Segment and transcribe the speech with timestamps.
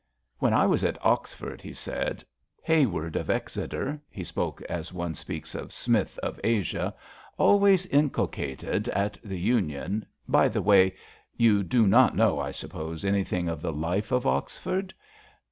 [0.39, 2.23] When I was at Oxford/^ he said,
[2.67, 7.01] Haward of Exeter '*— ^he spoke as one speaks of Smith of Asia —^^
[7.37, 10.95] always inculcated at the Union By the way,
[11.37, 14.91] yon do not know, I suppose, anything of the life at Oxford?